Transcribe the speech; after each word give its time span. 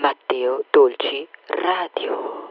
Matteo 0.00 0.62
Dolci 0.70 1.26
Radio. 1.48 2.45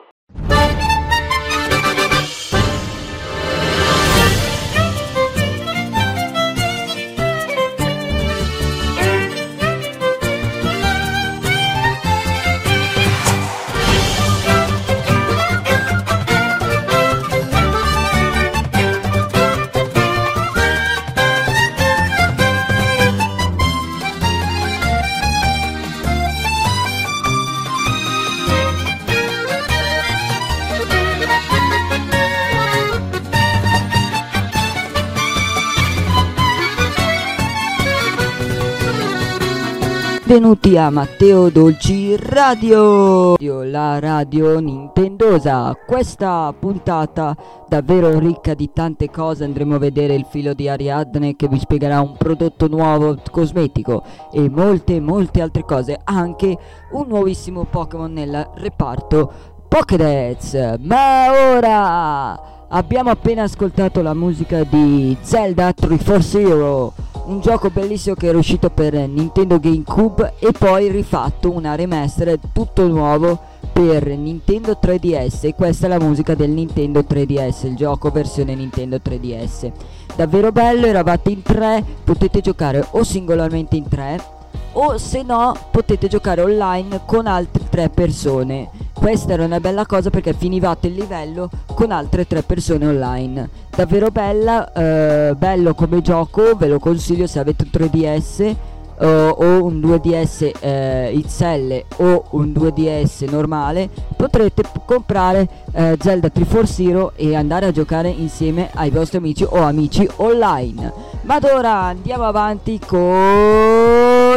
Benvenuti 40.28 40.76
a 40.76 40.90
Matteo 40.90 41.50
Dolci 41.50 42.16
Radio, 42.18 43.36
la 43.38 44.00
radio 44.00 44.60
nintendosa. 44.60 45.78
Questa 45.86 46.52
puntata 46.58 47.38
davvero 47.70 48.18
ricca 48.18 48.56
di 48.56 48.72
tante 48.74 49.12
cose, 49.12 49.44
andremo 49.44 49.76
a 49.76 49.78
vedere 49.78 50.16
il 50.16 50.26
filo 50.28 50.56
di 50.56 50.68
Ariadne 50.68 51.36
che 51.36 51.48
vi 51.48 51.60
spiegherà 51.60 52.02
un 52.02 52.18
prodotto 52.18 52.68
nuovo 52.68 53.16
cosmetico 53.30 54.04
e 54.32 54.50
molte 54.50 55.00
molte 55.00 55.44
altre 55.44 55.64
cose, 55.64 56.00
anche 56.04 56.58
un 56.94 57.06
nuovissimo 57.08 57.66
Pokémon 57.66 58.12
nel 58.12 58.50
reparto 58.56 59.32
Pokédex. 59.68 60.80
Ma 60.80 61.54
ora 61.54 62.68
abbiamo 62.68 63.12
appena 63.12 63.44
ascoltato 63.44 64.02
la 64.02 64.16
musica 64.16 64.64
di 64.64 65.16
Zelda 65.22 65.72
340 65.72 66.22
Zero 66.24 66.94
un 67.26 67.40
gioco 67.40 67.70
bellissimo 67.70 68.16
che 68.16 68.28
era 68.28 68.38
uscito 68.38 68.70
per 68.70 68.94
Nintendo 68.94 69.60
GameCube 69.60 70.36
e 70.40 70.52
poi 70.52 70.90
rifatto 70.90 71.52
una 71.52 71.76
remaster 71.76 72.38
tutto 72.52 72.88
nuovo 72.88 73.40
per 73.74 74.08
Nintendo 74.08 74.78
3DS 74.82 75.48
e 75.48 75.56
questa 75.56 75.88
è 75.88 75.90
la 75.90 76.00
musica 76.00 76.36
del 76.36 76.52
Nintendo 76.52 77.00
3DS, 77.02 77.68
il 77.68 77.76
gioco 77.76 78.10
versione 78.12 78.56
Nintendo 78.56 78.98
3DS. 79.04 79.72
Davvero 80.16 80.52
bello, 80.52 80.86
eravate 80.86 81.32
in 81.32 81.42
tre, 81.42 81.84
potete 82.04 82.42
giocare 82.42 82.86
o 82.92 83.04
singolarmente 83.04 83.76
in 83.76 83.88
tre 83.88 84.34
o 84.74 84.98
se 84.98 85.24
no 85.24 85.56
potete 85.72 86.08
giocare 86.08 86.42
online 86.42 87.02
con 87.06 87.28
altre 87.28 87.64
tre 87.70 87.90
persone. 87.90 88.70
Questa 88.96 89.34
era 89.34 89.44
una 89.44 89.60
bella 89.60 89.86
cosa 89.86 90.10
perché 90.10 90.34
finivate 90.34 90.88
il 90.88 90.94
livello 90.94 91.50
con 91.76 91.92
altre 91.92 92.26
tre 92.26 92.42
persone 92.42 92.88
online. 92.88 93.50
Davvero 93.76 94.10
bella, 94.10 94.72
eh, 94.72 95.36
bello 95.36 95.76
come 95.76 96.02
gioco, 96.02 96.56
ve 96.56 96.68
lo 96.68 96.80
consiglio 96.80 97.28
se 97.28 97.40
avete 97.40 97.66
un 97.72 97.88
3DS 97.88 98.56
uh, 99.00 99.06
o 99.06 99.64
un 99.64 99.80
2DS 99.80 100.52
uh, 100.62 101.22
XL 101.22 101.84
o 101.98 102.26
un 102.32 102.52
2DS 102.52 103.30
normale 103.30 103.90
potrete 104.16 104.64
comprare 104.86 105.48
uh, 105.74 105.96
Zelda 106.00 106.30
340 106.30 106.66
Zero 106.66 107.12
e 107.16 107.36
andare 107.36 107.68
a 107.68 107.72
giocare 107.72 108.10
insieme 108.10 108.70
ai 108.74 108.90
vostri 108.90 109.18
amici 109.18 109.46
o 109.48 109.62
amici 109.62 110.08
online 110.18 110.92
ma 111.22 111.40
ora 111.42 111.84
andiamo 111.84 112.24
avanti 112.24 112.80
con 112.86 113.00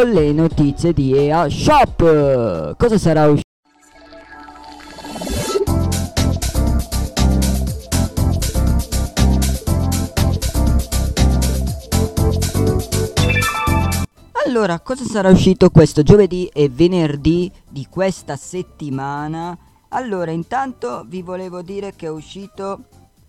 le 0.05 0.33
notizie 0.33 0.93
di 0.93 1.17
EA 1.17 1.49
Shop 1.49 2.77
cosa 2.77 2.99
sarà 2.99 3.27
uscito 3.27 3.48
Allora, 14.49 14.81
cosa 14.81 15.05
sarà 15.05 15.29
uscito 15.29 15.69
questo 15.69 16.03
giovedì 16.03 16.47
e 16.47 16.71
venerdì 16.71 17.53
di 17.69 17.87
questa 17.87 18.35
settimana? 18.35 19.55
Allora, 19.89 20.31
intanto 20.31 21.05
vi 21.07 21.21
volevo 21.21 21.61
dire 21.61 21.95
che 21.95 22.07
è 22.07 22.11
uscito 22.11 22.85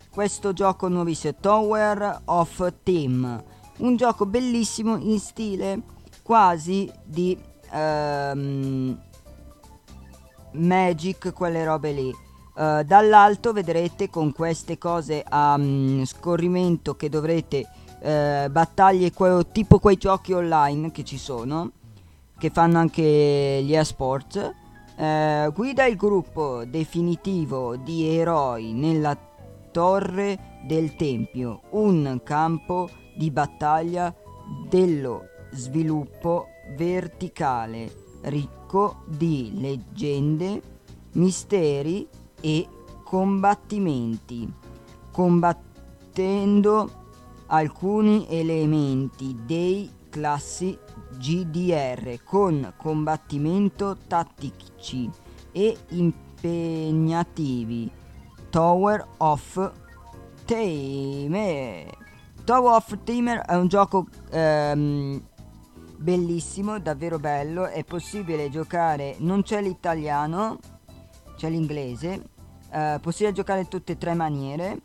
questo 0.09 0.53
gioco 0.53 0.88
nuovissimo, 0.88 1.35
Tower 1.38 2.22
of 2.24 2.74
Team, 2.84 3.44
un 3.79 3.97
gioco 3.97 4.25
bellissimo 4.25 4.96
in 4.96 5.19
stile 5.19 5.81
quasi 6.24 6.90
di 7.03 7.38
um, 7.74 8.97
Magic, 10.53 11.34
quelle 11.34 11.66
robe 11.66 11.91
lì. 11.91 12.08
Uh, 12.56 12.84
dall'alto 12.84 13.52
vedrete 13.52 14.09
con 14.09 14.31
queste 14.31 14.78
cose 14.78 15.22
a 15.28 15.56
um, 15.56 16.06
scorrimento 16.06 16.96
che 16.96 17.09
dovrete 17.09 17.68
eh, 18.01 18.47
battaglie 18.49 19.11
que- 19.11 19.47
tipo 19.51 19.79
quei 19.79 19.97
giochi 19.97 20.33
online 20.33 20.91
che 20.91 21.03
ci 21.03 21.17
sono, 21.17 21.71
che 22.37 22.49
fanno 22.49 22.77
anche 22.77 23.61
gli 23.63 23.75
esports. 23.75 24.53
Eh, 24.95 25.51
guida 25.53 25.85
il 25.85 25.95
gruppo 25.95 26.65
definitivo 26.65 27.77
di 27.77 28.17
eroi 28.17 28.73
nella 28.73 29.17
torre 29.71 30.61
del 30.65 30.95
tempio, 30.95 31.61
un 31.71 32.19
campo 32.23 32.89
di 33.15 33.31
battaglia 33.31 34.13
dello 34.67 35.23
sviluppo 35.51 36.47
verticale 36.75 38.07
ricco 38.23 39.03
di 39.07 39.51
leggende, 39.55 40.61
misteri 41.13 42.07
e 42.41 42.67
combattimenti, 43.03 44.51
combattendo 45.11 46.98
alcuni 47.49 48.27
elementi 48.29 49.37
dei 49.45 49.91
classi 50.09 50.77
GDR 51.17 52.19
con 52.23 52.73
combattimento 52.77 53.97
tattici 54.07 55.09
e 55.51 55.77
impegnativi. 55.89 57.91
Tower 58.49 59.05
of 59.17 59.71
Tamer. 60.45 61.97
Tower 62.43 62.73
of 62.73 62.97
Tamer 63.03 63.41
è 63.41 63.55
un 63.55 63.67
gioco 63.67 64.07
ehm, 64.31 65.21
bellissimo, 65.97 66.79
davvero 66.79 67.19
bello. 67.19 67.67
È 67.67 67.83
possibile 67.83 68.49
giocare, 68.49 69.16
non 69.19 69.43
c'è 69.43 69.61
l'italiano, 69.61 70.57
c'è 71.35 71.49
l'inglese. 71.49 72.29
Eh, 72.71 72.99
possibile 73.01 73.33
giocare 73.33 73.61
in 73.61 73.67
tutte 73.67 73.93
e 73.93 73.97
tre 73.97 74.13
maniere. 74.13 74.81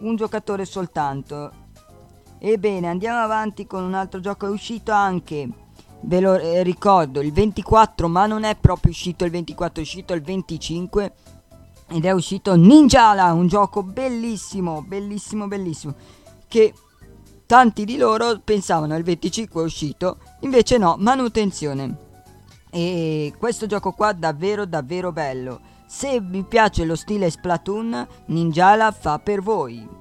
Un 0.00 0.16
giocatore 0.16 0.64
soltanto 0.64 1.61
Ebbene, 2.44 2.88
andiamo 2.88 3.20
avanti 3.20 3.68
con 3.68 3.84
un 3.84 3.94
altro 3.94 4.18
gioco. 4.18 4.46
È 4.46 4.50
uscito 4.50 4.90
anche, 4.90 5.48
ve 6.00 6.18
lo 6.18 6.36
eh, 6.36 6.64
ricordo, 6.64 7.20
il 7.20 7.32
24, 7.32 8.08
ma 8.08 8.26
non 8.26 8.42
è 8.42 8.56
proprio 8.56 8.90
uscito 8.90 9.24
il 9.24 9.30
24, 9.30 9.80
è 9.80 9.84
uscito 9.84 10.12
il 10.12 10.22
25. 10.22 11.12
Ed 11.86 12.04
è 12.04 12.10
uscito 12.10 12.56
Ninjala, 12.56 13.32
un 13.32 13.46
gioco 13.46 13.84
bellissimo, 13.84 14.82
bellissimo, 14.82 15.46
bellissimo. 15.46 15.94
Che 16.48 16.74
tanti 17.46 17.84
di 17.84 17.96
loro 17.96 18.40
pensavano 18.42 18.96
il 18.96 19.04
25 19.04 19.62
è 19.62 19.64
uscito, 19.64 20.18
invece 20.40 20.78
no, 20.78 20.96
manutenzione. 20.98 21.96
E 22.70 23.32
questo 23.38 23.66
gioco 23.66 23.92
qua 23.92 24.12
davvero 24.14 24.66
davvero 24.66 25.12
bello. 25.12 25.60
Se 25.86 26.18
vi 26.20 26.42
piace 26.42 26.84
lo 26.84 26.96
stile 26.96 27.30
Splatoon, 27.30 28.04
Ninjala 28.26 28.90
fa 28.90 29.20
per 29.20 29.42
voi. 29.42 30.00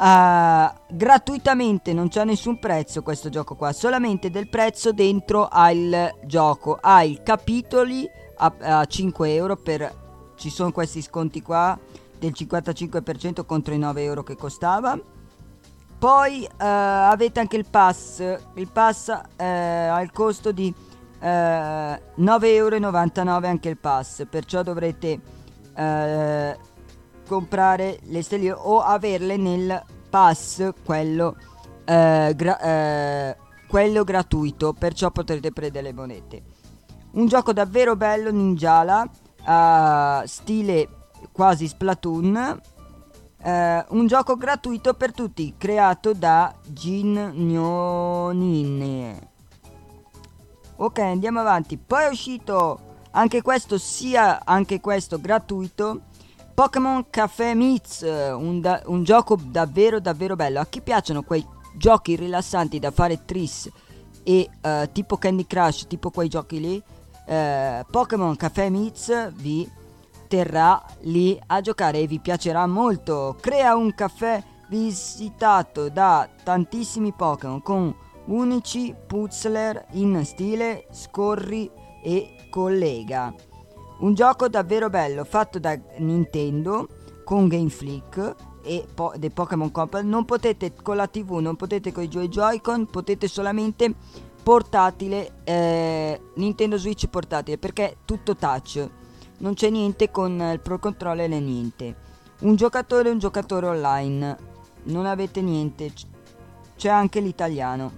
Uh, 0.00 0.72
gratuitamente 0.88 1.92
non 1.92 2.08
c'è 2.08 2.24
nessun 2.24 2.58
prezzo 2.58 3.02
questo 3.02 3.28
gioco 3.28 3.54
qua 3.54 3.70
solamente 3.70 4.30
del 4.30 4.48
prezzo 4.48 4.92
dentro 4.92 5.46
al 5.46 6.14
gioco. 6.24 6.78
Hai 6.80 7.20
capitoli 7.22 8.08
a, 8.38 8.54
a 8.60 8.84
5 8.86 9.34
euro 9.34 9.56
per 9.56 10.32
ci 10.36 10.48
sono 10.48 10.72
questi 10.72 11.02
sconti 11.02 11.42
qua 11.42 11.78
del 12.18 12.32
55% 12.34 13.44
contro 13.44 13.74
i 13.74 13.78
9 13.78 14.02
euro 14.02 14.22
che 14.22 14.36
costava. 14.36 14.98
Poi 15.98 16.48
uh, 16.50 16.54
avete 16.56 17.40
anche 17.40 17.58
il 17.58 17.66
pass 17.68 18.20
il 18.54 18.70
pass 18.72 19.08
uh, 19.08 19.20
ha 19.36 20.00
il 20.00 20.12
costo 20.12 20.50
di 20.50 20.72
uh, 21.20 21.24
9,99 21.24 22.42
euro 22.54 23.46
anche 23.46 23.68
il 23.68 23.76
pass 23.76 24.24
perciò 24.30 24.62
dovrete 24.62 25.20
comprare 27.30 28.00
le 28.06 28.22
stelle 28.24 28.50
o 28.50 28.80
averle 28.80 29.36
nel 29.36 29.80
pass 30.10 30.68
quello, 30.84 31.36
eh, 31.84 32.32
gra- 32.34 32.58
eh, 32.60 33.36
quello 33.68 34.02
gratuito 34.02 34.72
perciò 34.72 35.12
potrete 35.12 35.52
prendere 35.52 35.86
le 35.86 35.92
monete 35.92 36.42
un 37.12 37.28
gioco 37.28 37.52
davvero 37.52 37.94
bello 37.94 38.32
ninjala 38.32 39.08
uh, 39.46 40.26
stile 40.26 40.88
quasi 41.30 41.68
splatoon 41.68 42.60
uh, 43.44 43.50
un 43.88 44.06
gioco 44.08 44.36
gratuito 44.36 44.94
per 44.94 45.12
tutti 45.12 45.54
creato 45.56 46.12
da 46.12 46.52
Jin 46.66 47.30
Nyonin 47.34 49.18
ok 50.76 50.98
andiamo 50.98 51.38
avanti 51.38 51.78
poi 51.78 52.04
è 52.06 52.08
uscito 52.08 52.88
Anche 53.12 53.42
questo 53.42 53.76
sia 53.76 54.44
anche 54.44 54.80
questo 54.80 55.20
gratuito. 55.20 56.02
Pokémon 56.54 57.06
Café 57.08 57.54
Meets, 57.54 58.02
un, 58.02 58.60
da- 58.60 58.82
un 58.86 59.02
gioco 59.02 59.36
davvero 59.36 60.00
davvero 60.00 60.36
bello. 60.36 60.60
A 60.60 60.66
chi 60.66 60.80
piacciono 60.80 61.22
quei 61.22 61.44
giochi 61.76 62.16
rilassanti 62.16 62.78
da 62.78 62.90
fare 62.90 63.24
tris 63.24 63.70
e 64.22 64.48
uh, 64.62 64.90
tipo 64.92 65.16
Candy 65.16 65.46
Crush, 65.46 65.86
tipo 65.86 66.10
quei 66.10 66.28
giochi 66.28 66.60
lì, 66.60 66.82
uh, 67.26 67.84
Pokémon 67.90 68.36
Café 68.36 68.68
Meets 68.68 69.32
vi 69.34 69.68
terrà 70.28 70.84
lì 71.00 71.40
a 71.46 71.60
giocare 71.60 71.98
e 72.00 72.06
vi 72.06 72.18
piacerà 72.20 72.66
molto. 72.66 73.36
Crea 73.40 73.74
un 73.74 73.94
caffè 73.94 74.42
visitato 74.68 75.88
da 75.88 76.28
tantissimi 76.44 77.12
Pokémon 77.12 77.62
con 77.62 77.94
unici 78.26 78.94
puzzler 79.06 79.86
in 79.92 80.24
stile 80.24 80.86
scorri 80.92 81.68
e 82.02 82.46
collega. 82.50 83.34
Un 84.00 84.14
gioco 84.14 84.48
davvero 84.48 84.88
bello 84.88 85.24
fatto 85.24 85.58
da 85.58 85.78
Nintendo 85.98 86.88
con 87.22 87.48
Game 87.48 87.68
Flick 87.68 88.34
e 88.62 88.86
po- 88.94 89.12
dei 89.16 89.28
Pokémon 89.28 89.70
Company. 89.70 90.08
Non 90.08 90.24
potete 90.24 90.72
con 90.72 90.96
la 90.96 91.06
TV, 91.06 91.32
non 91.34 91.54
potete 91.54 91.92
con 91.92 92.04
i 92.04 92.08
Joy 92.08 92.28
Joy-Con, 92.28 92.86
potete 92.86 93.28
solamente 93.28 93.94
portatile 94.42 95.42
eh, 95.44 96.18
Nintendo 96.36 96.78
Switch 96.78 97.08
portatile 97.08 97.58
perché 97.58 97.98
tutto 98.06 98.36
touch. 98.36 98.88
Non 99.38 99.52
c'è 99.52 99.68
niente 99.68 100.10
con 100.10 100.32
il 100.50 100.60
Pro 100.60 100.78
Controller 100.78 101.28
né 101.28 101.38
niente. 101.38 101.96
Un 102.40 102.56
giocatore 102.56 103.10
un 103.10 103.18
giocatore 103.18 103.66
online. 103.66 104.36
Non 104.84 105.04
avete 105.04 105.42
niente. 105.42 105.92
C'è 106.74 106.88
anche 106.88 107.20
l'italiano. 107.20 107.92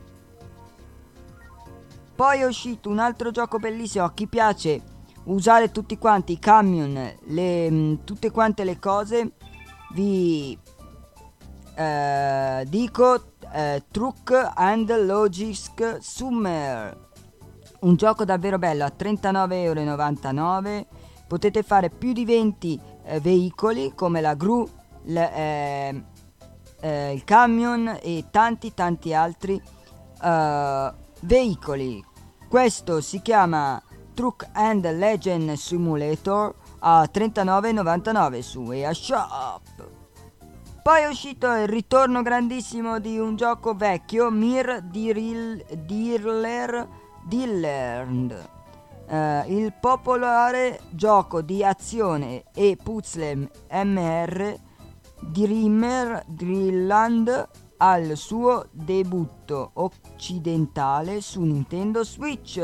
Poi 2.17 2.41
è 2.41 2.45
uscito 2.45 2.89
un 2.89 2.99
altro 2.99 3.31
gioco 3.31 3.59
bellissimo 3.59 4.05
a 4.05 4.13
chi 4.13 4.27
piace 4.27 4.92
usare 5.25 5.71
tutti 5.71 5.99
quanti 5.99 6.33
i 6.33 6.39
camion, 6.39 7.17
le, 7.27 7.71
mm, 7.71 7.95
tutte 8.05 8.31
quante 8.31 8.65
le 8.65 8.79
cose. 8.79 9.33
Vi 9.95 10.59
eh, 11.75 12.65
dico 12.69 13.33
eh, 13.53 13.83
Truck 13.91 14.53
and 14.55 15.05
Logic 15.05 15.99
Summer. 16.01 17.11
Un 17.81 17.97
gioco 17.97 18.25
davvero 18.25 18.59
bello 18.59 18.85
a 18.85 18.93
39,99€. 18.97 20.87
Potete 21.27 21.63
fare 21.63 21.91
più 21.91 22.13
di 22.13 22.25
20 22.25 22.81
eh, 23.05 23.21
veicoli 23.21 23.93
come 23.95 24.21
la 24.21 24.35
gru, 24.35 24.69
le, 25.05 25.35
eh, 25.35 26.03
eh, 26.81 27.13
il 27.13 27.25
camion 27.25 27.99
e 28.03 28.27
tanti 28.31 28.75
tanti 28.75 29.15
altri 29.15 29.61
uh, 30.23 30.93
veicoli. 31.21 32.05
Questo 32.49 33.01
si 33.01 33.23
chiama 33.23 33.83
Truck 34.15 34.49
and 34.53 34.85
Legend 34.85 35.53
Simulator 35.55 36.55
a 36.81 37.09
39,99 37.13 38.41
su 38.41 38.71
EA 38.71 38.93
Shop. 38.93 39.61
Poi 40.83 41.03
è 41.03 41.07
uscito 41.07 41.47
il 41.55 41.69
ritorno 41.69 42.23
grandissimo 42.23 42.99
di 42.99 43.19
un 43.19 43.37
gioco 43.37 43.75
vecchio, 43.75 44.31
Mir 44.31 44.83
Diril, 44.83 45.65
Dirler 45.85 46.89
Dillerd. 47.25 48.49
Uh, 49.07 49.43
il 49.47 49.73
popolare 49.79 50.81
gioco 50.91 51.43
di 51.43 51.63
azione 51.63 52.45
e 52.55 52.79
puzzle 52.83 53.51
MR 53.71 54.59
Dreamer 55.21 56.25
Drillland 56.27 57.49
al 57.77 58.17
suo 58.17 58.67
debutto 58.71 59.71
occidentale 59.75 61.21
su 61.21 61.43
Nintendo 61.43 62.05
Switch. 62.05 62.59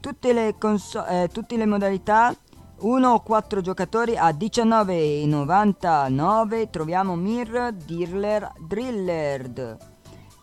Tutte 0.00 0.32
le, 0.32 0.56
conso- 0.58 1.06
eh, 1.06 1.28
tutte 1.32 1.56
le 1.56 1.66
modalità 1.66 2.34
1 2.80 3.10
o 3.10 3.20
4 3.20 3.60
giocatori 3.60 4.16
a 4.16 4.30
19,99 4.30 6.70
troviamo 6.70 7.16
Mir 7.16 7.72
Dirler 7.72 8.52
Drillerd. 8.60 9.76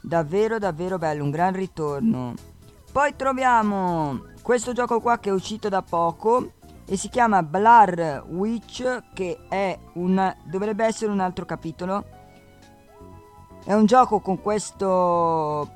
Davvero 0.01 0.59
davvero 0.59 0.97
bello, 0.97 1.23
un 1.23 1.31
gran 1.31 1.53
ritorno. 1.53 2.33
Poi 2.91 3.15
troviamo 3.15 4.23
questo 4.41 4.73
gioco 4.73 4.99
qua 4.99 5.17
che 5.19 5.29
è 5.29 5.33
uscito 5.33 5.69
da 5.69 5.81
poco 5.81 6.51
e 6.85 6.97
si 6.97 7.07
chiama 7.09 7.41
Blar 7.41 8.25
Witch 8.27 9.03
che 9.13 9.45
è 9.47 9.79
un 9.93 10.35
dovrebbe 10.43 10.83
essere 10.85 11.11
un 11.11 11.21
altro 11.21 11.45
capitolo. 11.45 12.05
È 13.63 13.71
un 13.73 13.85
gioco 13.85 14.19
con 14.19 14.41
questo 14.41 15.71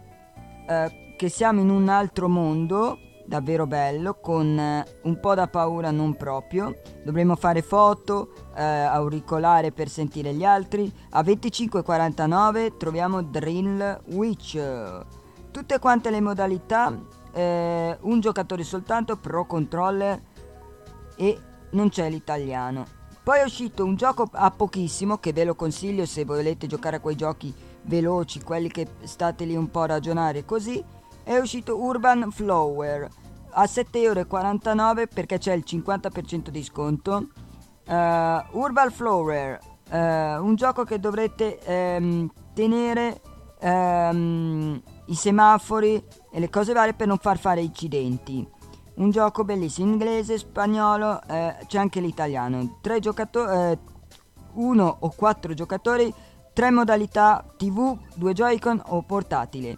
eh, 0.67 1.15
che 1.17 1.29
siamo 1.29 1.61
in 1.61 1.69
un 1.69 1.87
altro 1.87 2.27
mondo 2.27 2.97
davvero 3.29 3.67
bello 3.67 4.19
con 4.19 4.57
eh, 4.57 4.83
un 5.03 5.19
po' 5.19 5.35
da 5.35 5.47
paura 5.47 5.91
non 5.91 6.15
proprio. 6.15 6.81
Dovremo 7.05 7.35
fare 7.35 7.61
foto 7.61 8.33
eh, 8.55 8.63
auricolare 8.63 9.71
per 9.71 9.87
sentire 9.87 10.33
gli 10.33 10.43
altri. 10.43 10.91
A 11.11 11.21
25,49 11.21 12.75
troviamo 12.75 13.21
Drill 13.21 14.01
Witch. 14.07 14.59
Tutte 15.51 15.79
quante 15.79 16.09
le 16.09 16.21
modalità 16.21 16.99
eh, 17.31 17.97
un 18.01 18.19
giocatore 18.19 18.63
soltanto 18.63 19.15
pro 19.15 19.45
controller 19.45 20.19
e 21.15 21.39
non 21.71 21.89
c'è 21.89 22.09
l'italiano. 22.09 22.97
Poi 23.21 23.41
è 23.41 23.43
uscito 23.43 23.85
un 23.85 23.95
gioco 23.95 24.27
a 24.31 24.49
pochissimo 24.49 25.19
che 25.19 25.33
ve 25.33 25.43
lo 25.43 25.53
consiglio 25.53 26.07
se 26.07 26.25
volete 26.25 26.65
giocare 26.65 26.95
a 26.95 26.99
quei 26.99 27.15
giochi 27.15 27.53
veloci 27.83 28.41
quelli 28.41 28.69
che 28.69 28.87
state 29.03 29.45
lì 29.45 29.55
un 29.55 29.69
po' 29.69 29.81
a 29.81 29.87
ragionare 29.87 30.45
così 30.45 30.83
è 31.29 31.37
uscito 31.37 31.79
Urban 31.79 32.31
Flower 32.31 33.07
a 33.51 33.63
7,49€ 33.65 35.07
perché 35.13 35.37
c'è 35.37 35.53
il 35.53 35.63
50% 35.63 36.49
di 36.49 36.63
sconto. 36.63 37.27
Uh, 37.85 38.57
Urban 38.57 38.89
Flower, 38.89 39.59
uh, 39.91 39.95
un 39.95 40.55
gioco 40.55 40.83
che 40.83 40.99
dovrete 40.99 41.59
um, 41.67 42.27
tenere 42.55 43.21
um, 43.61 44.81
i 45.05 45.13
semafori 45.13 46.03
e 46.31 46.39
le 46.39 46.49
cose 46.49 46.73
varie 46.73 46.95
per 46.95 47.05
non 47.05 47.19
far 47.19 47.37
fare 47.37 47.61
incidenti. 47.61 48.43
Un 48.95 49.11
gioco 49.11 49.43
bellissimo, 49.43 49.91
inglese, 49.91 50.39
spagnolo, 50.39 51.11
uh, 51.11 51.65
c'è 51.67 51.77
anche 51.77 51.99
l'italiano. 51.99 52.79
Tre 52.81 52.99
giocatori, 52.99 53.77
uno 54.53 54.97
o 55.01 55.13
quattro 55.15 55.53
giocatori, 55.53 56.11
tre 56.53 56.71
modalità 56.71 57.45
TV, 57.55 57.95
due 58.15 58.33
Joy-Con 58.33 58.81
o 58.87 59.03
portatile. 59.03 59.77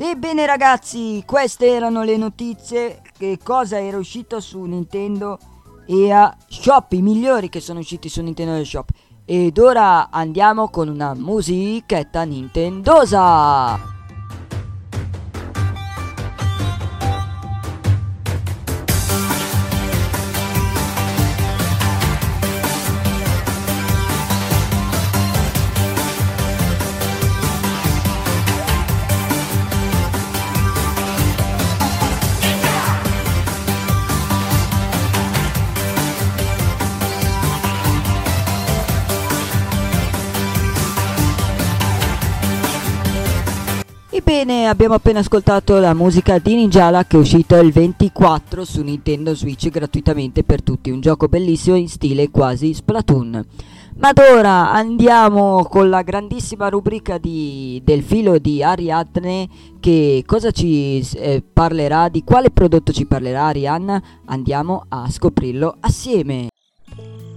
Ebbene 0.00 0.46
ragazzi, 0.46 1.24
queste 1.26 1.66
erano 1.66 2.04
le 2.04 2.16
notizie, 2.16 3.02
che 3.18 3.36
cosa 3.42 3.80
era 3.80 3.96
uscito 3.96 4.38
su 4.38 4.62
Nintendo 4.62 5.40
EA 5.86 6.36
Shop, 6.46 6.92
i 6.92 7.02
migliori 7.02 7.48
che 7.48 7.58
sono 7.58 7.80
usciti 7.80 8.08
su 8.08 8.22
Nintendo 8.22 8.64
Shop. 8.64 8.90
Ed 9.24 9.58
ora 9.58 10.08
andiamo 10.10 10.68
con 10.68 10.86
una 10.86 11.14
musichetta 11.14 12.22
nintendosa! 12.22 13.97
Abbiamo 44.68 44.94
appena 44.94 45.20
ascoltato 45.20 45.78
la 45.78 45.94
musica 45.94 46.38
di 46.38 46.54
Ninjala 46.54 47.04
che 47.04 47.16
è 47.16 47.20
uscita 47.20 47.58
il 47.58 47.72
24 47.72 48.64
su 48.64 48.82
Nintendo 48.82 49.34
Switch 49.34 49.68
gratuitamente 49.70 50.44
per 50.44 50.62
tutti, 50.62 50.90
un 50.90 51.00
gioco 51.00 51.26
bellissimo 51.26 51.76
in 51.76 51.88
stile 51.88 52.30
quasi 52.30 52.74
Splatoon. 52.74 53.46
Ma 53.96 54.12
ora 54.32 54.70
andiamo 54.70 55.64
con 55.64 55.88
la 55.88 56.02
grandissima 56.02 56.68
rubrica 56.68 57.18
di, 57.18 57.80
del 57.82 58.02
filo 58.02 58.38
di 58.38 58.62
Ariadne 58.62 59.48
che 59.80 60.22
cosa 60.24 60.50
ci 60.50 61.04
eh, 61.16 61.42
parlerà, 61.52 62.08
di 62.08 62.22
quale 62.22 62.50
prodotto 62.50 62.92
ci 62.92 63.06
parlerà 63.06 63.46
Arianna? 63.46 64.00
Andiamo 64.26 64.84
a 64.88 65.10
scoprirlo 65.10 65.78
assieme. 65.80 66.48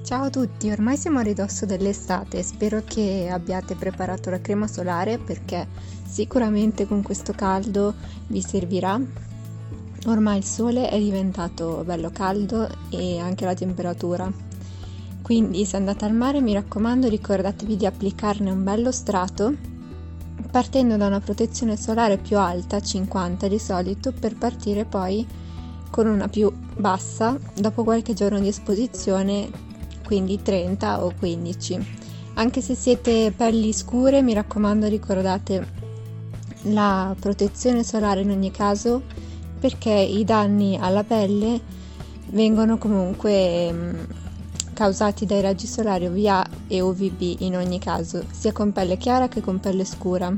Ciao 0.03 0.23
a 0.23 0.29
tutti, 0.29 0.69
ormai 0.69 0.97
siamo 0.97 1.19
a 1.19 1.23
ridosso 1.23 1.65
dell'estate, 1.65 2.43
spero 2.43 2.81
che 2.85 3.29
abbiate 3.31 3.75
preparato 3.75 4.29
la 4.29 4.41
crema 4.41 4.67
solare 4.67 5.17
perché 5.17 5.67
Sicuramente 6.11 6.85
con 6.87 7.01
questo 7.01 7.31
caldo 7.31 7.93
vi 8.27 8.41
servirà. 8.41 8.99
Ormai 10.07 10.39
il 10.39 10.43
sole 10.43 10.89
è 10.89 10.99
diventato 10.99 11.83
bello 11.85 12.09
caldo 12.09 12.67
e 12.89 13.17
anche 13.17 13.45
la 13.45 13.53
temperatura. 13.53 14.29
Quindi 15.21 15.63
se 15.63 15.77
andate 15.77 16.03
al 16.03 16.13
mare 16.13 16.41
mi 16.41 16.51
raccomando 16.51 17.07
ricordatevi 17.07 17.77
di 17.77 17.85
applicarne 17.85 18.51
un 18.51 18.61
bello 18.61 18.91
strato 18.91 19.55
partendo 20.51 20.97
da 20.97 21.07
una 21.07 21.21
protezione 21.21 21.77
solare 21.77 22.17
più 22.17 22.37
alta, 22.37 22.81
50 22.81 23.47
di 23.47 23.57
solito, 23.57 24.11
per 24.11 24.35
partire 24.35 24.83
poi 24.83 25.25
con 25.89 26.07
una 26.07 26.27
più 26.27 26.51
bassa 26.75 27.37
dopo 27.55 27.85
qualche 27.85 28.13
giorno 28.13 28.41
di 28.41 28.49
esposizione, 28.49 29.49
quindi 30.11 30.41
30 30.41 31.05
o 31.05 31.13
15. 31.17 31.87
Anche 32.33 32.59
se 32.59 32.75
siete 32.75 33.31
pelli 33.31 33.71
scure, 33.71 34.21
mi 34.21 34.33
raccomando 34.33 34.87
ricordate 34.87 35.65
la 36.63 37.15
protezione 37.17 37.81
solare 37.85 38.19
in 38.19 38.29
ogni 38.29 38.51
caso 38.51 39.03
perché 39.57 39.89
i 39.89 40.25
danni 40.25 40.77
alla 40.77 41.05
pelle 41.05 41.61
vengono 42.31 42.77
comunque 42.77 43.71
mh, 43.71 43.77
mm, 43.77 43.99
causati 44.73 45.25
dai 45.25 45.39
raggi 45.39 45.65
solari 45.65 46.07
UVA 46.07 46.45
e 46.67 46.81
UVB 46.81 47.37
in 47.39 47.55
ogni 47.55 47.79
caso, 47.79 48.25
sia 48.31 48.51
con 48.51 48.73
pelle 48.73 48.97
chiara 48.97 49.29
che 49.29 49.39
con 49.39 49.61
pelle 49.61 49.85
scura. 49.85 50.29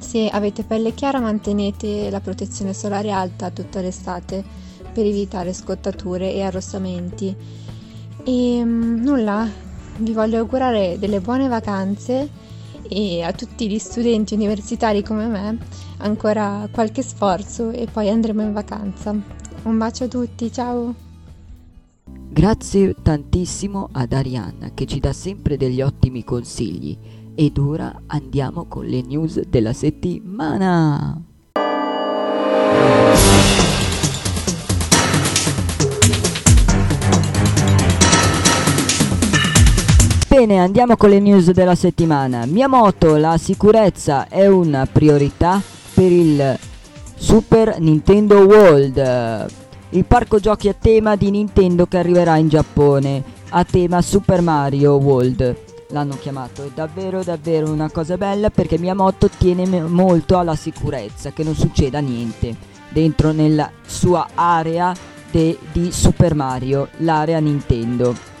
Se 0.00 0.28
avete 0.28 0.64
pelle 0.64 0.92
chiara 0.92 1.20
mantenete 1.20 2.10
la 2.10 2.18
protezione 2.18 2.74
solare 2.74 3.12
alta 3.12 3.50
tutta 3.50 3.80
l'estate 3.80 4.42
per 4.92 5.06
evitare 5.06 5.52
scottature 5.52 6.32
e 6.32 6.42
arrossamenti. 6.42 7.61
E 8.24 8.64
mm, 8.64 9.02
nulla, 9.02 9.48
vi 9.98 10.12
voglio 10.12 10.38
augurare 10.38 10.96
delle 10.98 11.20
buone 11.20 11.48
vacanze 11.48 12.28
e 12.88 13.22
a 13.22 13.32
tutti 13.32 13.68
gli 13.68 13.78
studenti 13.78 14.34
universitari 14.34 15.02
come 15.02 15.26
me 15.26 15.58
ancora 15.98 16.68
qualche 16.70 17.02
sforzo 17.02 17.70
e 17.70 17.86
poi 17.90 18.08
andremo 18.08 18.42
in 18.42 18.52
vacanza. 18.52 19.10
Un 19.62 19.78
bacio 19.78 20.04
a 20.04 20.08
tutti, 20.08 20.52
ciao! 20.52 20.94
Grazie 22.28 22.94
tantissimo 23.00 23.88
ad 23.92 24.12
Arianna 24.12 24.70
che 24.72 24.86
ci 24.86 25.00
dà 25.00 25.12
sempre 25.12 25.56
degli 25.56 25.82
ottimi 25.82 26.24
consigli 26.24 26.96
ed 27.34 27.58
ora 27.58 28.02
andiamo 28.06 28.64
con 28.64 28.86
le 28.86 29.02
news 29.02 29.40
della 29.40 29.72
settimana. 29.72 31.20
Bene, 40.34 40.60
andiamo 40.60 40.96
con 40.96 41.10
le 41.10 41.20
news 41.20 41.50
della 41.50 41.74
settimana. 41.74 42.46
Miyamoto, 42.46 43.16
la 43.16 43.36
sicurezza 43.36 44.28
è 44.28 44.46
una 44.46 44.88
priorità 44.90 45.60
per 45.92 46.10
il 46.10 46.58
Super 47.16 47.78
Nintendo 47.78 48.38
World, 48.38 49.46
il 49.90 50.04
parco 50.06 50.38
giochi 50.38 50.70
a 50.70 50.72
tema 50.72 51.16
di 51.16 51.30
Nintendo 51.30 51.84
che 51.84 51.98
arriverà 51.98 52.36
in 52.36 52.48
Giappone, 52.48 53.22
a 53.50 53.62
tema 53.64 54.00
Super 54.00 54.40
Mario 54.40 54.94
World. 54.94 55.54
L'hanno 55.90 56.16
chiamato, 56.18 56.64
è 56.64 56.70
davvero 56.74 57.22
davvero 57.22 57.70
una 57.70 57.90
cosa 57.90 58.16
bella 58.16 58.48
perché 58.48 58.78
Miyamoto 58.78 59.28
tiene 59.36 59.82
molto 59.82 60.38
alla 60.38 60.56
sicurezza, 60.56 61.32
che 61.32 61.44
non 61.44 61.54
succeda 61.54 61.98
niente 61.98 62.56
dentro 62.88 63.32
nella 63.32 63.70
sua 63.84 64.28
area 64.32 64.94
de, 65.30 65.58
di 65.72 65.92
Super 65.92 66.34
Mario, 66.34 66.88
l'area 67.00 67.38
Nintendo. 67.38 68.31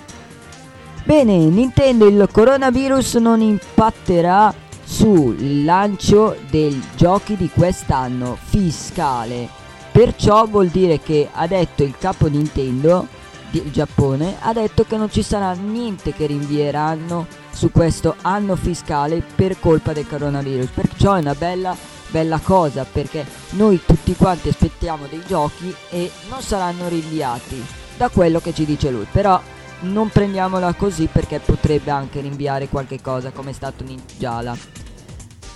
Bene, 1.04 1.36
Nintendo 1.36 2.06
il 2.06 2.28
coronavirus 2.30 3.14
non 3.16 3.40
impatterà 3.40 4.54
sul 4.84 5.64
lancio 5.64 6.36
dei 6.48 6.80
giochi 6.96 7.36
di 7.36 7.50
quest'anno 7.52 8.36
fiscale. 8.40 9.48
Perciò 9.90 10.46
vuol 10.46 10.68
dire 10.68 11.00
che 11.00 11.28
ha 11.30 11.46
detto 11.46 11.82
il 11.82 11.94
capo 11.98 12.28
Nintendo 12.28 13.06
del 13.50 13.70
Giappone 13.70 14.36
ha 14.40 14.52
detto 14.52 14.84
che 14.84 14.96
non 14.96 15.10
ci 15.10 15.22
sarà 15.22 15.52
niente 15.52 16.12
che 16.14 16.26
rinvieranno 16.26 17.26
su 17.52 17.70
questo 17.70 18.14
anno 18.22 18.56
fiscale 18.56 19.22
per 19.34 19.58
colpa 19.60 19.92
del 19.92 20.08
coronavirus. 20.08 20.70
Perciò 20.70 21.14
è 21.14 21.20
una 21.20 21.34
bella 21.34 21.76
bella 22.12 22.38
cosa 22.38 22.84
perché 22.90 23.26
noi 23.50 23.80
tutti 23.84 24.14
quanti 24.14 24.50
aspettiamo 24.50 25.06
dei 25.08 25.22
giochi 25.26 25.74
e 25.90 26.10
non 26.28 26.42
saranno 26.42 26.86
rinviati 26.88 27.64
da 27.96 28.08
quello 28.08 28.38
che 28.38 28.54
ci 28.54 28.64
dice 28.64 28.90
lui. 28.90 29.06
Però 29.10 29.40
non 29.82 30.08
prendiamola 30.08 30.74
così 30.74 31.08
perché 31.10 31.38
potrebbe 31.40 31.90
anche 31.90 32.20
rinviare 32.20 32.68
qualche 32.68 33.00
cosa 33.00 33.30
come 33.30 33.50
è 33.50 33.54
stato 33.54 33.84
Ninjala. 33.84 34.56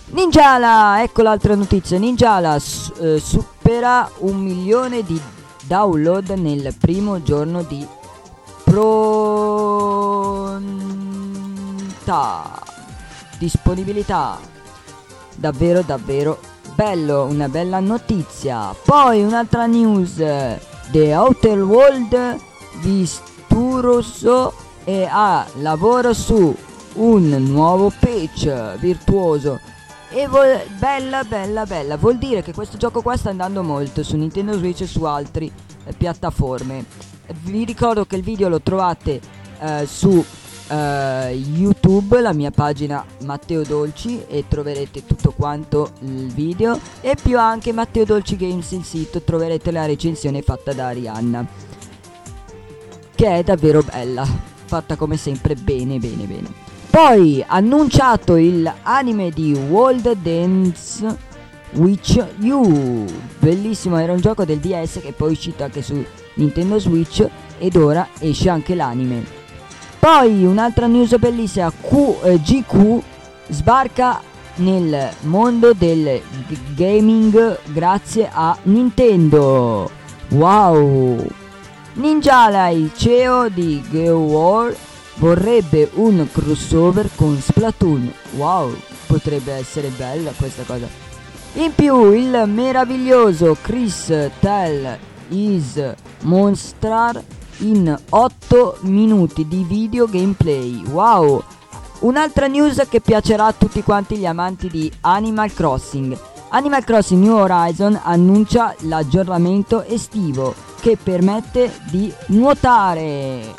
Ninjala, 0.08 1.02
ecco 1.02 1.22
l'altra 1.22 1.54
notizia, 1.54 1.98
Ninjala 1.98 2.56
eh, 2.56 3.18
supera 3.18 4.08
un 4.18 4.36
milione 4.36 5.02
di 5.02 5.20
download 5.64 6.30
nel 6.30 6.74
primo 6.78 7.22
giorno 7.22 7.62
di 7.62 7.86
pronta 8.62 9.34
disponibilità. 13.38 14.38
Davvero 15.34 15.82
davvero 15.82 16.38
bello, 16.74 17.24
una 17.24 17.48
bella 17.48 17.80
notizia. 17.80 18.74
Poi 18.84 19.22
un'altra 19.22 19.66
news, 19.66 20.16
The 20.16 21.14
Outer 21.14 21.58
World 21.62 22.38
vista 22.80 23.35
Turosso 23.56 24.52
e 24.84 25.08
ha 25.10 25.46
lavoro 25.60 26.12
su 26.12 26.54
un 26.96 27.28
nuovo 27.48 27.90
patch 27.98 28.76
virtuoso. 28.76 29.58
E 30.10 30.28
vol- 30.28 30.60
bella 30.78 31.24
bella 31.24 31.64
bella. 31.64 31.96
Vuol 31.96 32.18
dire 32.18 32.42
che 32.42 32.52
questo 32.52 32.76
gioco 32.76 33.00
qua 33.00 33.16
sta 33.16 33.30
andando 33.30 33.62
molto 33.62 34.02
su 34.02 34.14
Nintendo 34.18 34.52
Switch 34.58 34.82
e 34.82 34.86
su 34.86 35.04
altre 35.04 35.46
eh, 35.46 35.92
piattaforme. 35.96 36.84
Vi 37.44 37.64
ricordo 37.64 38.04
che 38.04 38.16
il 38.16 38.22
video 38.22 38.50
lo 38.50 38.60
trovate 38.60 39.22
eh, 39.58 39.86
su 39.86 40.22
eh, 40.68 41.30
YouTube 41.30 42.20
la 42.20 42.34
mia 42.34 42.50
pagina 42.50 43.02
Matteo 43.22 43.62
Dolci 43.62 44.22
e 44.28 44.44
troverete 44.46 45.06
tutto 45.06 45.32
quanto 45.32 45.92
il 46.00 46.26
video. 46.30 46.78
E 47.00 47.16
più 47.20 47.38
anche 47.38 47.72
Matteo 47.72 48.04
Dolci 48.04 48.36
Games 48.36 48.70
il 48.72 48.84
sito 48.84 49.22
troverete 49.22 49.70
la 49.70 49.86
recensione 49.86 50.42
fatta 50.42 50.74
da 50.74 50.88
Arianna 50.88 51.64
che 53.16 53.38
è 53.38 53.42
davvero 53.42 53.82
bella, 53.82 54.24
fatta 54.66 54.94
come 54.94 55.16
sempre 55.16 55.56
bene 55.56 55.98
bene 55.98 56.24
bene. 56.26 56.48
Poi 56.90 57.44
annunciato 57.44 58.36
il 58.36 58.72
anime 58.82 59.30
di 59.30 59.52
World 59.52 60.16
Dance 60.22 61.16
Witch 61.72 62.24
U, 62.40 63.04
bellissimo, 63.38 63.98
era 63.98 64.12
un 64.12 64.20
gioco 64.20 64.44
del 64.44 64.58
DS 64.58 65.00
che 65.02 65.12
poi 65.12 65.30
è 65.30 65.32
uscito 65.32 65.64
anche 65.64 65.82
su 65.82 66.02
Nintendo 66.34 66.78
Switch 66.78 67.26
ed 67.58 67.76
ora 67.76 68.08
esce 68.18 68.48
anche 68.48 68.74
l'anime. 68.74 69.24
Poi 69.98 70.44
un'altra 70.44 70.86
news 70.86 71.16
bellissima, 71.18 71.70
Q, 71.70 72.22
eh, 72.22 72.40
GQ 72.40 73.02
sbarca 73.48 74.20
nel 74.56 75.10
mondo 75.22 75.72
del 75.72 76.20
gaming 76.74 77.58
grazie 77.64 78.28
a 78.32 78.56
Nintendo. 78.62 79.90
Wow! 80.28 81.45
Ninjala, 81.96 82.68
il 82.68 82.92
CEO 82.94 83.48
di 83.48 83.82
GeoWar, 83.88 84.76
vorrebbe 85.14 85.90
un 85.94 86.28
crossover 86.30 87.08
con 87.14 87.40
Splatoon. 87.40 88.12
Wow, 88.32 88.76
potrebbe 89.06 89.54
essere 89.54 89.88
bella 89.88 90.32
questa 90.36 90.64
cosa. 90.64 90.86
In 91.54 91.74
più, 91.74 92.12
il 92.12 92.42
meraviglioso 92.48 93.56
Chris 93.62 94.12
Tell 94.40 94.98
is 95.28 95.94
Monster 96.24 97.24
in 97.60 97.98
8 98.10 98.76
minuti 98.82 99.48
di 99.48 99.64
video 99.66 100.06
gameplay. 100.06 100.84
Wow! 100.90 101.42
Un'altra 102.00 102.46
news 102.46 102.86
che 102.90 103.00
piacerà 103.00 103.46
a 103.46 103.54
tutti 103.54 103.82
quanti 103.82 104.18
gli 104.18 104.26
amanti 104.26 104.68
di 104.68 104.92
Animal 105.00 105.50
Crossing. 105.50 106.14
Animal 106.50 106.84
Crossing 106.84 107.22
New 107.22 107.36
Horizon 107.36 107.98
annuncia 108.02 108.74
l'aggiornamento 108.80 109.82
estivo 109.82 110.66
che 110.86 110.96
permette 110.96 111.80
di 111.90 112.14
nuotare. 112.26 113.52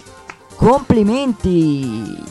Complimenti! 0.56 2.24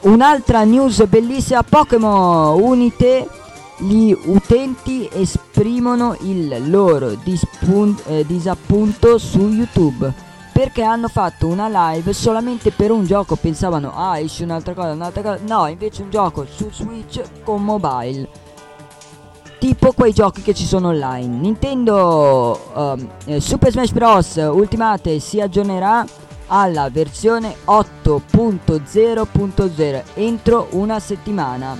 Un'altra 0.00 0.64
news 0.64 1.04
bellissima 1.04 1.62
Pokémon 1.62 2.58
Unite 2.58 3.28
gli 3.76 4.16
utenti 4.24 5.06
esprimono 5.12 6.16
il 6.20 6.70
loro 6.70 7.16
dispun- 7.22 8.00
eh, 8.06 8.24
disappunto 8.24 9.18
su 9.18 9.48
YouTube 9.48 10.10
perché 10.52 10.82
hanno 10.82 11.08
fatto 11.08 11.46
una 11.46 11.90
live 11.92 12.12
solamente 12.12 12.70
per 12.70 12.90
un 12.90 13.04
gioco 13.04 13.34
pensavano 13.36 13.92
ah 13.96 14.18
esce 14.18 14.44
un'altra 14.44 14.74
cosa 14.74 14.92
un'altra 14.92 15.22
cosa 15.22 15.38
no 15.46 15.66
invece 15.66 16.02
un 16.02 16.10
gioco 16.10 16.46
su 16.46 16.70
Switch 16.70 17.22
con 17.42 17.64
mobile 17.64 18.28
tipo 19.62 19.92
quei 19.92 20.12
giochi 20.12 20.42
che 20.42 20.52
ci 20.54 20.66
sono 20.66 20.88
online. 20.88 21.38
Nintendo 21.38 22.60
um, 22.74 23.38
Super 23.38 23.70
Smash 23.70 23.92
Bros. 23.92 24.34
Ultimate 24.34 25.20
si 25.20 25.40
aggiornerà 25.40 26.04
alla 26.48 26.90
versione 26.90 27.54
8.0.0 27.64 30.02
entro 30.14 30.66
una 30.72 30.98
settimana. 30.98 31.78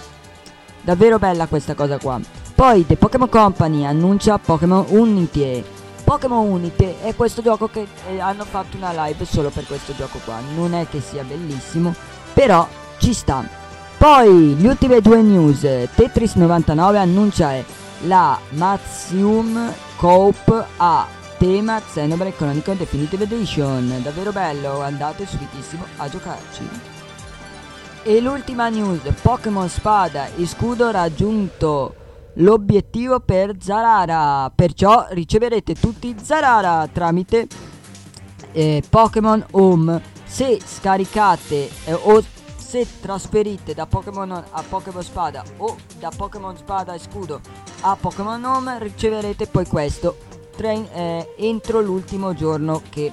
Davvero 0.80 1.18
bella 1.18 1.48
questa 1.48 1.74
cosa 1.74 1.98
qua. 1.98 2.20
Poi 2.54 2.86
The 2.86 2.94
Pokémon 2.94 3.28
Company 3.28 3.84
annuncia 3.84 4.38
Pokémon 4.38 4.84
Unity. 4.90 5.64
Pokémon 6.04 6.52
Unity 6.52 6.98
è 7.02 7.16
questo 7.16 7.42
gioco 7.42 7.66
che 7.66 7.88
eh, 8.10 8.20
hanno 8.20 8.44
fatto 8.44 8.76
una 8.76 8.92
live 9.06 9.24
solo 9.24 9.50
per 9.50 9.66
questo 9.66 9.92
gioco 9.96 10.20
qua. 10.24 10.38
Non 10.54 10.74
è 10.74 10.86
che 10.88 11.00
sia 11.00 11.24
bellissimo, 11.24 11.92
però 12.32 12.64
ci 12.98 13.12
sta. 13.12 13.61
Poi, 14.02 14.56
le 14.58 14.66
ultime 14.66 15.00
due 15.00 15.22
news. 15.22 15.60
Tetris 15.94 16.34
99 16.34 16.98
annuncia 16.98 17.52
la 18.00 18.36
Maxium 18.48 19.72
Coop 19.94 20.66
a 20.78 21.06
tema 21.38 21.80
Xenoblade 21.80 22.34
Chronicle 22.34 22.76
Definitive 22.76 23.22
Edition. 23.22 24.00
Davvero 24.02 24.32
bello, 24.32 24.82
andate 24.82 25.24
subitissimo 25.24 25.84
a 25.98 26.08
giocarci. 26.08 26.68
E 28.02 28.20
l'ultima 28.20 28.68
news, 28.70 29.02
Pokémon 29.22 29.68
Spada 29.68 30.34
e 30.34 30.48
Scudo 30.48 30.90
raggiunto 30.90 31.94
l'obiettivo 32.34 33.20
per 33.20 33.54
Zarara, 33.60 34.50
perciò 34.52 35.06
riceverete 35.10 35.74
tutti 35.74 36.12
Zarara 36.20 36.88
tramite 36.90 37.46
eh, 38.50 38.82
Pokémon 38.90 39.46
Home. 39.52 40.02
Se 40.24 40.58
scaricate 40.64 41.70
eh, 41.84 41.92
o 41.92 42.20
se 42.72 42.86
trasferite 43.02 43.74
da 43.74 43.84
Pokémon 43.84 44.32
a 44.32 44.64
Pokémon 44.66 45.02
Spada 45.02 45.44
o 45.58 45.76
da 45.98 46.10
Pokémon 46.16 46.56
Spada 46.56 46.94
e 46.94 46.98
Scudo 46.98 47.38
a 47.82 47.94
Pokémon 48.00 48.42
Home 48.42 48.78
riceverete 48.78 49.46
poi 49.46 49.66
questo 49.66 50.16
tre, 50.56 50.88
eh, 50.94 51.34
entro 51.36 51.82
l'ultimo 51.82 52.32
giorno 52.32 52.80
che 52.88 53.12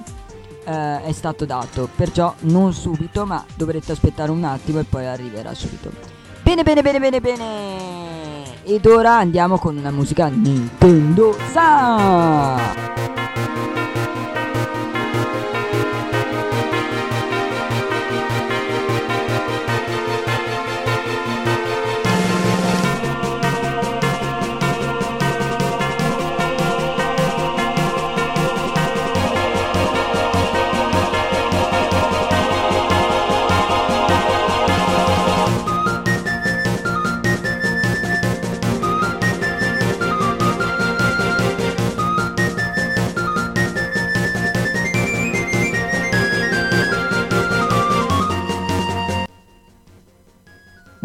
eh, 0.64 1.02
è 1.02 1.12
stato 1.12 1.44
dato. 1.44 1.90
Perciò 1.94 2.34
non 2.40 2.72
subito 2.72 3.26
ma 3.26 3.44
dovrete 3.54 3.92
aspettare 3.92 4.30
un 4.30 4.44
attimo 4.44 4.78
e 4.78 4.84
poi 4.84 5.04
arriverà 5.04 5.52
subito. 5.52 5.90
Bene 6.42 6.62
bene 6.62 6.80
bene 6.80 6.98
bene 6.98 7.20
bene. 7.20 8.64
Ed 8.64 8.86
ora 8.86 9.18
andiamo 9.18 9.58
con 9.58 9.76
una 9.76 9.90
musica 9.90 10.28
Nintendo 10.28 11.36
Sa 11.52 13.29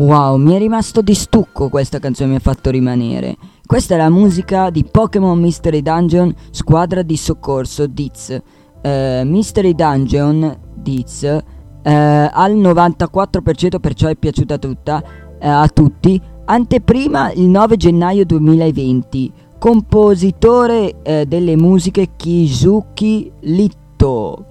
Wow, 0.05 0.37
mi 0.37 0.53
è 0.53 0.59
rimasto 0.59 1.01
di 1.01 1.15
stucco 1.15 1.67
questa 1.67 1.97
canzone, 1.97 2.29
mi 2.29 2.35
ha 2.35 2.39
fatto 2.39 2.69
rimanere. 2.69 3.37
Questa 3.65 3.95
è 3.95 3.97
la 3.97 4.11
musica 4.11 4.69
di 4.69 4.83
Pokémon 4.83 5.39
Mystery 5.39 5.81
Dungeon 5.81 6.31
Squadra 6.51 7.01
di 7.01 7.17
Soccorso 7.17 7.87
Diz. 7.87 8.39
Uh, 8.83 9.23
Mystery 9.23 9.73
Dungeon 9.73 10.59
Diz 10.75 11.23
uh, 11.23 11.39
al 11.81 12.55
94% 12.55 13.79
perciò 13.79 14.07
è 14.07 14.15
piaciuta 14.15 14.59
tutta, 14.59 15.01
uh, 15.03 15.37
a 15.39 15.67
tutti. 15.73 16.21
Anteprima 16.45 17.31
il 17.31 17.47
9 17.47 17.75
gennaio 17.75 18.25
2020. 18.25 19.31
Compositore 19.57 20.97
delle 21.27 21.55
musiche 21.55 22.09
Kizuki 22.15 23.31
Litto. 23.39 24.45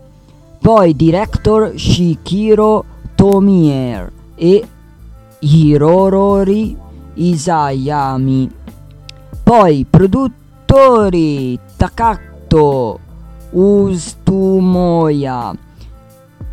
Poi 0.60 0.96
director 0.96 1.74
Shikiro 1.76 2.84
Tomier 3.14 4.10
e 4.34 4.66
Hirorori 5.44 6.76
Isayami. 7.14 8.50
Poi 9.42 9.86
produttori 9.88 11.58
Takato 11.76 12.98
Ustumoya, 13.50 15.54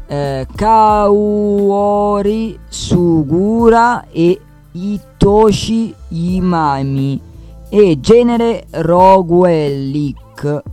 eh, 0.08 0.46
Kaori 0.54 2.60
Sugura 2.68 4.08
e 4.12 4.40
Itoshi 4.74 5.96
Imami 6.10 7.22
e 7.70 7.98
genere 8.02 8.66
Roguelic. 8.72 10.64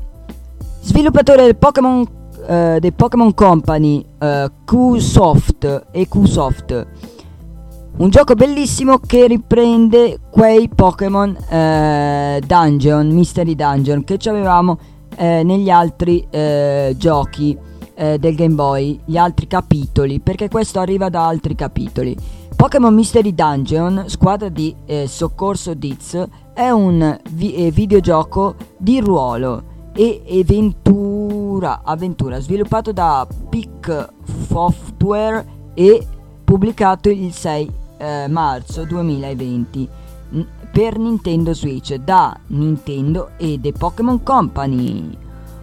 Sviluppatore 0.80 1.44
del 1.44 1.56
Pokémon 1.56 2.04
eh, 2.48 2.80
Company 3.34 4.04
eh, 4.18 4.50
Qsoft 4.64 5.86
e 5.92 6.08
Qsoft 6.08 6.86
un 7.98 8.10
gioco 8.10 8.34
bellissimo 8.34 9.00
che 9.04 9.26
riprende 9.26 10.20
quei 10.30 10.68
Pokémon 10.68 11.36
eh, 11.48 12.40
Dungeon, 12.46 13.08
Mystery 13.08 13.56
Dungeon 13.56 14.04
che 14.04 14.18
avevamo 14.28 14.78
eh, 15.16 15.42
negli 15.42 15.68
altri 15.68 16.24
eh, 16.30 16.94
giochi 16.96 17.58
eh, 17.94 18.18
del 18.20 18.36
Game 18.36 18.54
Boy, 18.54 19.00
gli 19.04 19.16
altri 19.16 19.48
capitoli, 19.48 20.20
perché 20.20 20.48
questo 20.48 20.78
arriva 20.78 21.08
da 21.08 21.26
altri 21.26 21.56
capitoli. 21.56 22.16
Pokémon 22.54 22.94
Mystery 22.94 23.34
Dungeon, 23.34 24.04
squadra 24.06 24.48
di 24.48 24.72
eh, 24.86 25.08
soccorso 25.08 25.74
Diz, 25.74 26.24
è 26.54 26.70
un 26.70 27.18
vi- 27.32 27.54
eh, 27.54 27.72
videogioco 27.72 28.54
di 28.76 29.00
ruolo 29.00 29.90
e 29.92 30.22
avventura, 30.40 31.80
avventura 31.82 32.38
sviluppato 32.38 32.92
da 32.92 33.26
Peak 33.48 34.08
Software 34.46 35.44
e 35.74 36.06
pubblicato 36.44 37.08
il 37.08 37.32
6 37.32 37.86
eh, 37.98 38.26
marzo 38.28 38.84
2020 38.84 39.88
n- 40.30 40.46
per 40.70 40.98
Nintendo 40.98 41.52
Switch 41.52 41.94
da 41.96 42.38
Nintendo 42.48 43.30
e 43.36 43.58
The 43.60 43.72
Pokémon 43.72 44.22
Company. 44.22 45.16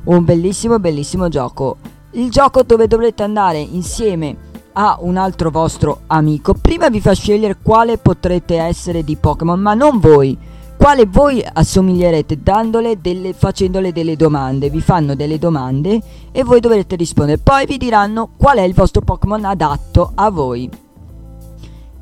Un 0.06 0.24
bellissimo 0.24 0.80
bellissimo 0.80 1.30
gioco. 1.30 1.78
Il 2.12 2.30
gioco 2.30 2.64
dove 2.64 2.88
dovrete 2.88 3.24
andare 3.24 3.60
insieme 3.60 4.38
a 4.74 4.98
un 5.02 5.18
altro 5.18 5.50
vostro 5.50 6.02
amico. 6.08 6.54
Prima 6.54 6.90
vi 6.90 7.02
fa 7.02 7.14
scegliere 7.14 7.58
quale 7.62 7.98
potrete 7.98 8.58
essere 8.58 9.04
di 9.04 9.16
Pokémon, 9.16 9.60
ma 9.60 9.74
non 9.74 10.00
voi. 10.00 10.38
Quale 10.78 11.06
voi 11.06 11.44
assomiglierete 11.52 12.42
dandole 12.44 13.00
delle, 13.00 13.34
facendole 13.34 13.92
delle 13.92 14.16
domande. 14.16 14.70
Vi 14.70 14.82
fanno 14.82 15.16
delle 15.16 15.40
domande 15.40 16.02
e 16.32 16.44
voi 16.44 16.60
dovrete 16.60 16.96
rispondere. 16.96 17.38
Poi 17.38 17.66
vi 17.66 17.78
diranno 17.78 18.30
qual 18.38 18.58
è 18.58 18.62
il 18.62 18.74
vostro 18.74 19.02
Pokémon 19.02 19.46
adatto 19.46 20.12
a 20.14 20.30
voi 20.30 20.84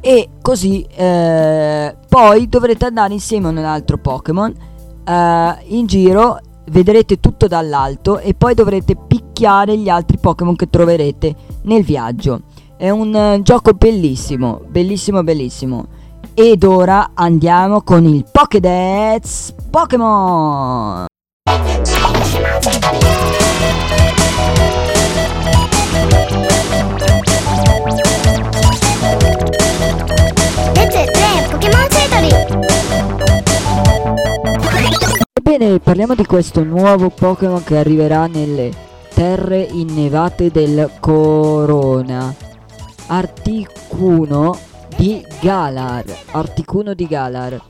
e 0.06 0.32
così 0.42 0.86
eh, 0.96 1.96
poi 2.10 2.50
dovrete 2.50 2.84
andare 2.84 3.14
insieme 3.14 3.48
a 3.48 3.52
un 3.52 3.58
altro 3.60 3.98
Pokémon 3.98 4.54
eh, 5.08 5.56
in 5.68 5.86
giro 5.86 6.40
vedrete 6.66 7.22
tutto 7.22 7.48
dall'alto 7.48 8.20
e 8.20 8.34
poi 8.34 8.54
dovrete 8.54 8.96
picchiare 8.96 9.78
gli 9.78 9.88
altri 9.88 10.18
Pokémon 10.18 10.56
che 10.56 10.70
troverete 10.70 11.36
nel 11.64 11.84
viaggio. 11.84 12.42
È 12.78 12.90
un 12.90 13.14
uh, 13.14 13.42
gioco 13.42 13.74
bellissimo 13.74 14.62
bellissimo 14.68 15.24
bellissimo. 15.24 15.88
Ed 16.34 16.64
ora 16.64 17.12
andiamo 17.14 17.82
con 17.82 18.06
il 18.06 18.26
Pokédex 18.30 19.54
Pokémon 19.70 21.06
Ebbene, 35.64 35.80
parliamo 35.80 36.14
di 36.14 36.26
questo 36.26 36.62
nuovo 36.66 37.10
Pokémon 37.10 37.64
che 37.64 37.78
arriverà 37.78 38.28
nelle 38.28 38.70
terre 39.14 39.62
innevate 39.62 40.52
del 40.52 40.92
Corona. 41.00 42.36
Articuno 43.08 44.58
di 44.98 45.26
Galar. 45.40 46.04
Articuno 46.32 46.94
di 46.94 47.08
Galar. 47.08 47.62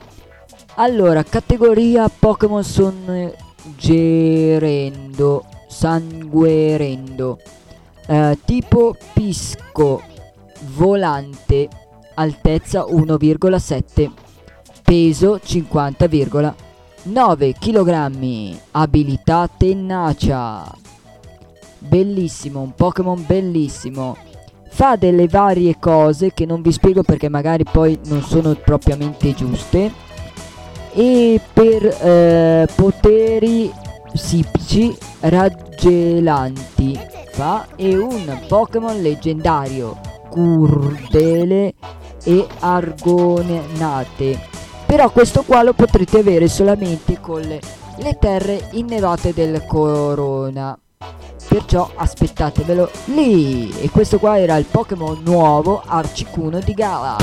Allora, 0.74 1.22
categoria 1.22 2.08
Pokémon 2.08 2.64
Songerendo. 2.64 3.34
Sanguerendo. 5.68 7.38
Eh, 8.08 8.36
tipo 8.44 8.96
Pisco. 9.12 10.02
Volante. 10.74 11.68
Altezza 12.14 12.86
1,7. 12.86 14.10
Peso 14.82 15.36
50,1 15.36 16.54
9 17.04 17.54
kg. 17.58 18.56
Abilità 18.70 19.48
tenacia. 19.54 20.64
Bellissimo, 21.78 22.60
un 22.60 22.74
Pokémon 22.74 23.22
bellissimo. 23.26 24.16
Fa 24.70 24.96
delle 24.96 25.28
varie 25.28 25.76
cose 25.78 26.32
che 26.32 26.46
non 26.46 26.62
vi 26.62 26.72
spiego 26.72 27.02
perché 27.02 27.28
magari 27.28 27.64
poi 27.64 27.98
non 28.06 28.22
sono 28.22 28.54
propriamente 28.54 29.34
giuste. 29.34 29.92
E 30.94 31.40
per 31.52 31.84
eh, 31.84 32.66
poteri 32.74 33.70
psichici 34.12 34.96
raggelanti. 35.20 36.98
Fa 37.32 37.66
è 37.76 37.94
un 37.94 38.38
Pokémon 38.48 39.02
leggendario. 39.02 40.00
Curdele 40.30 41.74
e 42.24 42.46
argonate 42.60 44.52
però 44.86 45.10
questo 45.10 45.42
qua 45.42 45.62
lo 45.62 45.72
potrete 45.72 46.18
avere 46.18 46.48
solamente 46.48 47.18
con 47.20 47.40
le 47.40 47.82
le 47.98 48.16
terre 48.18 48.68
innevate 48.72 49.32
del 49.32 49.64
Corona. 49.66 50.76
Perciò 51.46 51.90
aspettatevelo 51.94 52.90
lì! 53.06 53.72
E 53.80 53.90
questo 53.90 54.18
qua 54.18 54.38
era 54.38 54.56
il 54.56 54.64
Pokémon 54.64 55.20
nuovo 55.22 55.82
Arcicuno 55.84 56.58
di 56.58 56.72
Gala. 56.72 57.16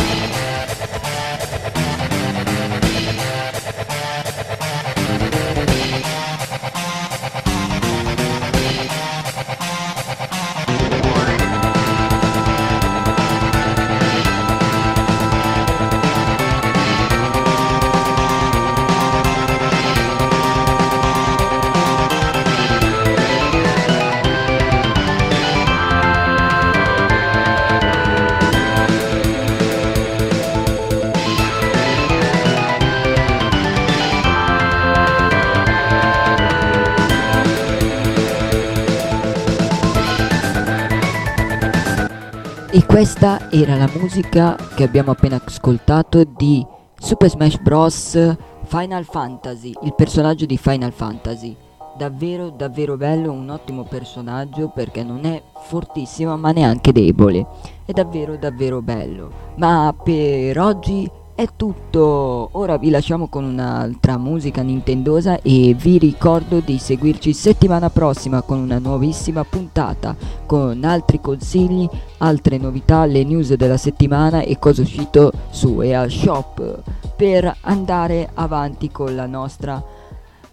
Questa 43.01 43.49
era 43.49 43.75
la 43.77 43.89
musica 43.95 44.55
che 44.75 44.83
abbiamo 44.83 45.09
appena 45.09 45.41
ascoltato 45.43 46.23
di 46.23 46.63
Super 46.99 47.31
Smash 47.31 47.57
Bros. 47.57 48.37
Final 48.65 49.05
Fantasy, 49.05 49.73
il 49.81 49.95
personaggio 49.95 50.45
di 50.45 50.55
Final 50.55 50.91
Fantasy. 50.91 51.57
Davvero, 51.97 52.51
davvero 52.51 52.97
bello, 52.97 53.31
un 53.31 53.49
ottimo 53.49 53.85
personaggio 53.85 54.69
perché 54.69 55.01
non 55.01 55.25
è 55.25 55.41
fortissimo 55.63 56.37
ma 56.37 56.51
neanche 56.51 56.91
debole. 56.91 57.43
È 57.85 57.91
davvero, 57.91 58.37
davvero 58.37 58.83
bello. 58.83 59.31
Ma 59.55 59.95
per 60.03 60.59
oggi 60.59 61.09
è 61.35 61.47
tutto, 61.55 62.49
ora 62.51 62.77
vi 62.77 62.89
lasciamo 62.89 63.27
con 63.27 63.43
un'altra 63.43 64.17
musica 64.17 64.61
nintendosa 64.61 65.41
e 65.41 65.75
vi 65.77 65.97
ricordo 65.97 66.59
di 66.59 66.77
seguirci 66.77 67.33
settimana 67.33 67.89
prossima 67.89 68.41
con 68.41 68.59
una 68.59 68.79
nuovissima 68.79 69.43
puntata 69.43 70.15
con 70.45 70.83
altri 70.83 71.19
consigli, 71.19 71.89
altre 72.19 72.57
novità, 72.57 73.05
le 73.05 73.23
news 73.23 73.53
della 73.53 73.77
settimana 73.77 74.41
e 74.41 74.59
cosa 74.59 74.81
uscito 74.81 75.31
su 75.49 75.81
EA 75.81 76.07
Shop 76.07 76.81
per 77.15 77.55
andare 77.61 78.29
avanti 78.33 78.91
con 78.91 79.15
la 79.15 79.25
nostra 79.25 79.83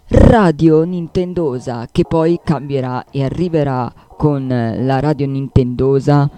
radio 0.07 0.83
nintendosa 0.83 1.87
che 1.91 2.03
poi 2.03 2.39
cambierà 2.43 3.05
e 3.11 3.23
arriverà 3.23 3.93
con 4.17 4.47
la 4.47 4.99
radio 4.99 5.27
nintendosa 5.27 6.29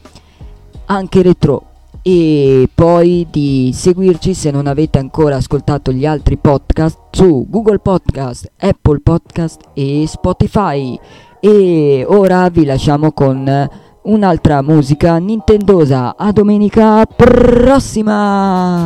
anche 0.88 1.22
retro. 1.22 1.64
E 2.02 2.70
poi 2.74 3.28
di 3.30 3.72
seguirci 3.74 4.34
se 4.34 4.52
non 4.52 4.68
avete 4.68 4.98
ancora 4.98 5.38
ascoltato 5.38 5.92
gli 5.92 6.06
altri 6.06 6.38
podcast 6.38 7.00
su 7.12 7.46
Google 7.50 7.80
Podcast, 7.80 8.52
Apple 8.58 9.00
Podcast 9.00 9.62
e 9.74 10.06
Spotify. 10.08 10.98
E 11.40 12.06
ora 12.08 12.50
vi 12.50 12.66
lasciamo 12.66 13.12
con 13.12 13.70
un'altra 14.04 14.62
musica 14.62 15.18
nintendosa. 15.18 16.16
A 16.18 16.32
domenica 16.32 17.06
prossima! 17.06 18.86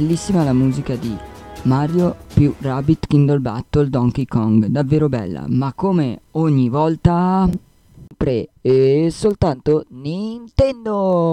Bellissima 0.00 0.42
la 0.44 0.54
musica 0.54 0.96
di 0.96 1.14
Mario 1.64 2.16
più 2.32 2.54
Rabbit 2.60 3.06
Kindle 3.06 3.40
Battle 3.40 3.90
Donkey 3.90 4.24
Kong, 4.24 4.64
davvero 4.68 5.10
bella, 5.10 5.44
ma 5.46 5.74
come 5.74 6.22
ogni 6.32 6.70
volta 6.70 7.46
pre 8.16 8.48
e 8.62 9.08
soltanto 9.10 9.84
Nintendo! 9.90 11.28